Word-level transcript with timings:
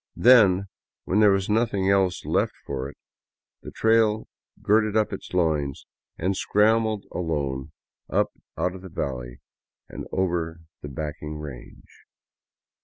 Then, 0.15 0.65
when 1.03 1.19
there 1.19 1.29
was 1.29 1.47
nothing 1.47 1.87
else 1.87 2.25
left 2.25 2.53
for 2.65 2.89
it, 2.89 2.97
the 3.61 3.69
trail 3.69 4.27
girded 4.59 4.97
up 4.97 5.13
its 5.13 5.31
loins 5.31 5.85
and 6.17 6.35
scrambled 6.35 7.05
alone 7.11 7.71
up 8.09 8.31
out 8.57 8.73
of 8.73 8.81
the 8.81 8.89
valley 8.89 9.41
and 9.87 10.07
over 10.11 10.61
the 10.81 10.89
backing 10.89 11.37
range. 11.37 12.07